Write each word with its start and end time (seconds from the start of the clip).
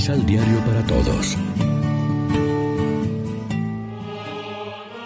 Misal 0.00 0.24
Diario 0.24 0.64
para 0.64 0.86
Todos. 0.86 1.36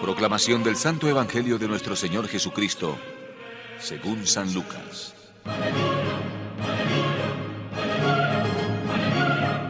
Proclamación 0.01 0.63
del 0.63 0.77
Santo 0.77 1.09
Evangelio 1.09 1.57
de 1.57 1.67
nuestro 1.67 1.97
Señor 1.97 2.29
Jesucristo, 2.29 2.97
según 3.77 4.25
San 4.25 4.53
Lucas. 4.53 5.13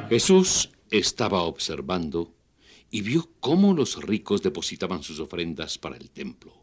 Jesús 0.10 0.70
estaba 0.92 1.42
observando 1.42 2.32
y 2.92 3.02
vio 3.02 3.28
cómo 3.40 3.74
los 3.74 4.00
ricos 4.04 4.44
depositaban 4.44 5.02
sus 5.02 5.20
ofrendas 5.20 5.80
para 5.80 5.98
el 5.98 6.12
templo. 6.12 6.54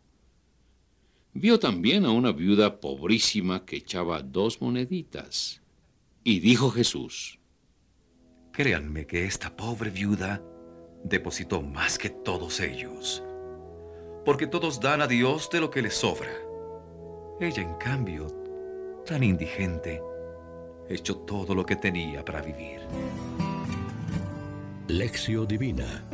Vio 1.35 1.59
también 1.59 2.05
a 2.05 2.13
una 2.13 2.31
viuda 2.31 2.79
pobrísima 2.79 3.65
que 3.65 3.79
echaba 3.79 4.23
dos 4.23 4.61
moneditas. 4.61 5.61
Y 6.23 6.39
dijo 6.39 6.71
Jesús, 6.71 7.41
Créanme 8.53 9.07
que 9.07 9.25
esta 9.25 9.57
pobre 9.57 9.89
viuda 9.89 10.43
depositó 11.05 11.63
más 11.63 11.97
que 11.97 12.11
todos 12.11 12.61
ellos, 12.61 13.25
porque 14.27 14.47
todos 14.47 14.79
dan 14.79 15.01
a 15.01 15.07
Dios 15.07 15.49
de 15.51 15.61
lo 15.61 15.71
que 15.71 15.81
les 15.81 15.95
sobra. 15.95 16.31
Ella, 17.41 17.63
en 17.63 17.75
cambio, 17.75 18.27
tan 19.07 19.23
indigente, 19.23 20.03
echó 20.89 21.17
todo 21.17 21.55
lo 21.55 21.65
que 21.65 21.77
tenía 21.77 22.25
para 22.25 22.43
vivir. 22.43 22.81
Lección 24.87 25.49
Divina 25.49 26.05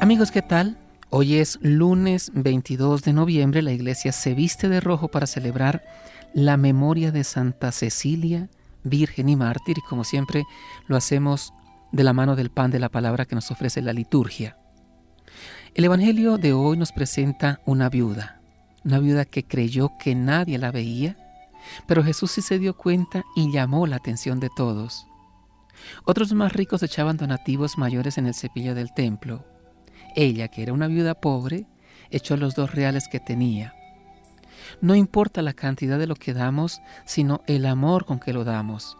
Amigos, 0.00 0.30
¿qué 0.30 0.42
tal? 0.42 0.76
Hoy 1.08 1.36
es 1.36 1.58
lunes 1.62 2.32
22 2.34 3.02
de 3.04 3.12
noviembre. 3.12 3.62
La 3.62 3.72
iglesia 3.72 4.10
se 4.10 4.34
viste 4.34 4.68
de 4.68 4.80
rojo 4.80 5.08
para 5.08 5.26
celebrar 5.26 5.84
la 6.34 6.56
memoria 6.56 7.12
de 7.12 7.22
Santa 7.24 7.70
Cecilia, 7.72 8.50
Virgen 8.84 9.28
y 9.28 9.36
Mártir, 9.36 9.78
y 9.78 9.82
como 9.82 10.04
siempre 10.04 10.44
lo 10.86 10.96
hacemos 10.96 11.52
de 11.92 12.04
la 12.04 12.12
mano 12.12 12.36
del 12.36 12.50
pan 12.50 12.70
de 12.70 12.78
la 12.78 12.88
palabra 12.88 13.24
que 13.24 13.34
nos 13.34 13.50
ofrece 13.50 13.82
la 13.82 13.92
liturgia. 13.92 14.56
El 15.74 15.84
Evangelio 15.84 16.38
de 16.38 16.52
hoy 16.52 16.76
nos 16.76 16.92
presenta 16.92 17.60
una 17.66 17.88
viuda, 17.88 18.40
una 18.84 18.98
viuda 18.98 19.24
que 19.24 19.44
creyó 19.44 19.90
que 19.98 20.14
nadie 20.14 20.58
la 20.58 20.70
veía, 20.70 21.16
pero 21.86 22.04
Jesús 22.04 22.30
sí 22.30 22.42
se 22.42 22.58
dio 22.58 22.76
cuenta 22.76 23.24
y 23.34 23.50
llamó 23.50 23.86
la 23.86 23.96
atención 23.96 24.38
de 24.38 24.50
todos. 24.54 25.06
Otros 26.04 26.32
más 26.32 26.52
ricos 26.52 26.82
echaban 26.82 27.16
donativos 27.16 27.78
mayores 27.78 28.18
en 28.18 28.26
el 28.26 28.34
cepillo 28.34 28.74
del 28.74 28.92
templo. 28.92 29.44
Ella, 30.14 30.48
que 30.48 30.62
era 30.62 30.72
una 30.72 30.86
viuda 30.86 31.14
pobre, 31.14 31.66
echó 32.10 32.36
los 32.36 32.54
dos 32.54 32.72
reales 32.72 33.08
que 33.08 33.20
tenía. 33.20 33.74
No 34.80 34.94
importa 34.94 35.42
la 35.42 35.52
cantidad 35.52 35.98
de 35.98 36.06
lo 36.06 36.16
que 36.16 36.34
damos, 36.34 36.80
sino 37.04 37.42
el 37.46 37.66
amor 37.66 38.04
con 38.04 38.20
que 38.20 38.32
lo 38.32 38.44
damos. 38.44 38.96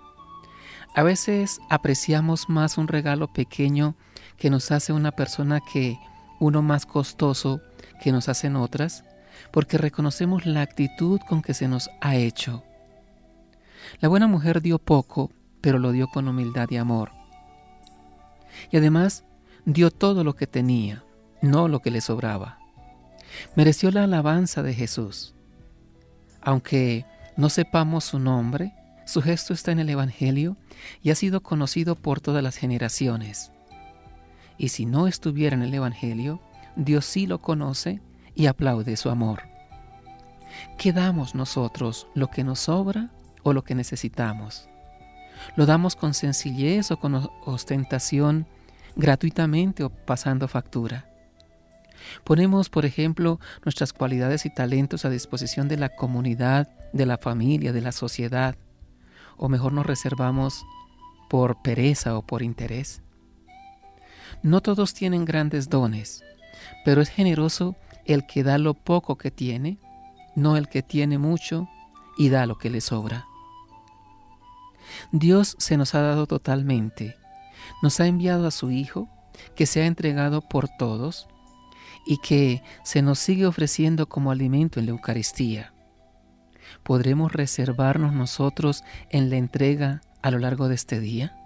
A 0.95 1.03
veces 1.03 1.61
apreciamos 1.71 2.49
más 2.49 2.79
un 2.79 2.87
regalo 2.89 3.33
pequeño 3.33 3.97
que 4.37 4.51
nos 4.51 4.71
hace 4.71 4.93
una 4.93 5.13
persona 5.13 5.61
que 5.61 5.99
uno 6.39 6.63
más 6.63 6.87
costoso 6.87 7.61
que 8.01 8.13
nos 8.13 8.29
hacen 8.29 8.57
otras, 8.57 9.05
porque 9.51 9.79
reconocemos 9.79 10.47
la 10.47 10.63
actitud 10.63 11.21
con 11.29 11.43
que 11.43 11.55
se 11.55 11.69
nos 11.69 11.91
ha 12.01 12.17
hecho. 12.17 12.63
La 14.01 14.09
buena 14.09 14.27
mujer 14.27 14.63
dio 14.63 14.79
poco, 14.79 15.31
pero 15.61 15.79
lo 15.79 15.93
dio 15.93 16.09
con 16.09 16.29
humildad 16.29 16.69
y 16.71 16.77
amor. 16.77 17.11
Y 18.71 18.77
además 18.77 19.25
dio 19.65 19.91
todo 19.91 20.25
lo 20.25 20.35
que 20.35 20.47
tenía, 20.47 21.05
no 21.43 21.69
lo 21.69 21.81
que 21.81 21.91
le 21.91 22.01
sobraba. 22.01 22.59
Mereció 23.57 23.91
la 23.91 24.05
alabanza 24.05 24.63
de 24.63 24.75
Jesús. 24.75 25.34
Aunque 26.45 27.07
no 27.37 27.49
sepamos 27.49 28.05
su 28.05 28.19
nombre, 28.19 28.75
su 29.07 29.23
gesto 29.23 29.53
está 29.53 29.73
en 29.73 29.81
el 29.81 29.89
Evangelio 29.89 30.57
y 31.03 31.11
ha 31.11 31.15
sido 31.15 31.43
conocido 31.43 31.97
por 31.97 32.21
todas 32.21 32.43
las 32.43 32.57
generaciones. 32.57 33.51
Y 34.57 34.69
si 34.69 34.87
no 34.87 35.07
estuviera 35.07 35.57
en 35.57 35.63
el 35.63 35.75
Evangelio, 35.75 36.41
Dios 36.77 37.05
sí 37.05 37.27
lo 37.27 37.41
conoce 37.41 38.01
y 38.35 38.47
aplaude 38.47 38.97
su 38.97 39.11
amor. 39.11 39.43
¿Qué 40.79 40.93
damos 40.93 41.35
nosotros? 41.35 42.07
¿Lo 42.15 42.29
que 42.29 42.45
nos 42.45 42.61
sobra 42.61 43.11
o 43.43 43.53
lo 43.53 43.65
que 43.65 43.75
necesitamos? 43.75 44.69
¿Lo 45.57 45.67
damos 45.67 45.97
con 45.97 46.15
sencillez 46.15 46.91
o 46.91 46.99
con 46.99 47.29
ostentación, 47.45 48.47
gratuitamente 48.97 49.83
o 49.83 49.91
pasando 49.91 50.47
factura? 50.47 51.07
Ponemos, 52.25 52.71
por 52.71 52.85
ejemplo, 52.85 53.41
nuestras 53.65 53.93
cualidades 53.93 54.47
y 54.47 54.51
talentos 54.51 55.05
a 55.05 55.11
disposición 55.11 55.69
de 55.69 55.77
la 55.77 55.91
comunidad, 55.91 56.69
de 56.93 57.07
la 57.07 57.19
familia, 57.19 57.73
de 57.73 57.81
la 57.81 57.93
sociedad, 57.93 58.57
o 59.37 59.49
mejor 59.49 59.73
nos 59.73 59.87
reservamos 59.87 60.65
por 61.29 61.63
pereza 61.63 62.17
o 62.17 62.23
por 62.23 62.43
interés. 62.43 63.03
No 64.43 64.61
todos 64.61 64.95
tienen 64.95 65.25
grandes 65.25 65.69
dones, 65.69 66.23
pero 66.85 67.01
es 67.03 67.09
generoso 67.09 67.77
el 68.05 68.27
que 68.27 68.43
da 68.43 68.59
lo 68.59 68.75
poco 68.75 69.17
que 69.17 69.31
tiene, 69.31 69.79
no 70.37 70.57
el 70.57 70.69
que 70.69 70.83
tiene 70.83 71.19
mucho 71.19 71.69
y 72.19 72.29
da 72.29 72.47
lo 72.47 72.59
que 72.59 72.71
le 72.71 72.81
sobra. 72.81 73.27
Dios 75.13 75.57
se 75.59 75.77
nos 75.77 75.95
ha 75.95 76.03
dado 76.03 76.27
totalmente, 76.27 77.17
nos 77.83 77.99
ha 78.01 78.07
enviado 78.07 78.47
a 78.47 78.51
su 78.51 78.71
Hijo, 78.71 79.09
que 79.57 79.67
se 79.67 79.83
ha 79.83 79.87
entregado 79.87 80.43
por 80.43 80.69
todos 80.69 81.27
y 82.07 82.19
que 82.19 82.63
se 82.83 83.03
nos 83.03 83.19
sigue 83.19 83.47
ofreciendo 83.47 84.09
como 84.09 84.31
alimento 84.31 84.81
en 84.81 84.87
la 84.87 84.93
Eucaristía. 84.93 85.73
¿Podremos 86.83 87.33
reservarnos 87.33 88.13
nosotros 88.13 88.85
en 89.11 89.31
la 89.31 89.37
entrega 89.37 90.01
a 90.23 90.31
lo 90.31 90.39
largo 90.39 90.69
de 90.69 90.75
este 90.75 91.01
día? 91.01 91.37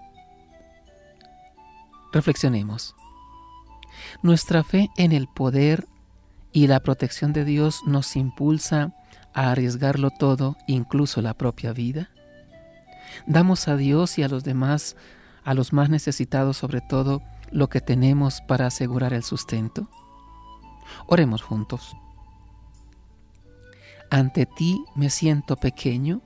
Reflexionemos. 2.13 2.95
Nuestra 4.23 4.65
fe 4.65 4.89
en 4.97 5.13
el 5.13 5.29
poder 5.29 5.87
y 6.53 6.67
la 6.67 6.81
protección 6.81 7.33
de 7.33 7.45
Dios 7.45 7.83
nos 7.87 8.17
impulsa 8.17 8.95
a 9.35 9.51
arriesgarlo 9.51 10.11
todo, 10.11 10.57
incluso 10.67 11.21
la 11.21 11.35
propia 11.35 11.73
vida. 11.73 12.11
Damos 13.27 13.69
a 13.69 13.77
Dios 13.77 14.19
y 14.19 14.23
a 14.23 14.29
los 14.29 14.45
demás, 14.45 14.97
a 15.45 15.55
los 15.55 15.73
más 15.73 15.91
necesitados 15.91 16.57
sobre 16.57 16.81
todo, 16.81 17.23
lo 17.51 17.69
que 17.69 17.81
tenemos 17.81 18.41
para 18.43 18.67
asegurar 18.67 19.13
el 19.13 19.23
sustento. 19.23 19.89
Oremos 21.07 21.43
juntos. 21.43 21.97
Ante 24.11 24.47
ti 24.47 24.83
me 24.95 25.11
siento 25.11 25.57
pequeño, 25.57 26.23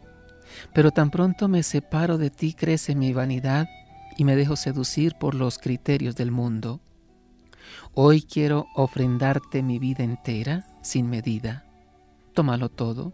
pero 0.73 0.91
tan 0.91 1.11
pronto 1.11 1.49
me 1.49 1.63
separo 1.63 2.19
de 2.19 2.31
ti 2.31 2.55
crece 2.55 2.95
mi 2.95 3.13
vanidad 3.13 3.69
y 4.17 4.25
me 4.25 4.37
dejo 4.37 4.57
seducir 4.57 5.15
por 5.19 5.35
los 5.35 5.59
criterios 5.59 6.15
del 6.17 6.31
mundo. 6.31 6.81
Hoy 7.95 8.23
quiero 8.23 8.67
ofrendarte 8.75 9.63
mi 9.63 9.79
vida 9.79 10.05
entera, 10.05 10.67
sin 10.83 11.09
medida. 11.11 11.65
Tómalo 12.35 12.69
todo. 12.69 13.13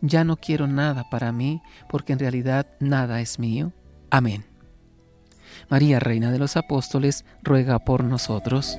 Ya 0.00 0.24
no 0.24 0.36
quiero 0.36 0.66
nada 0.66 1.08
para 1.10 1.32
mí, 1.32 1.62
porque 1.88 2.12
en 2.12 2.18
realidad 2.18 2.66
nada 2.80 3.20
es 3.20 3.38
mío. 3.38 3.72
Amén. 4.10 4.44
María, 5.68 6.00
Reina 6.00 6.30
de 6.30 6.38
los 6.38 6.56
Apóstoles, 6.56 7.24
ruega 7.42 7.78
por 7.78 8.04
nosotros. 8.04 8.78